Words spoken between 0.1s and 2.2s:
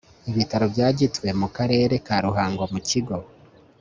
Ibitaro bya Gitwe mu Karere ka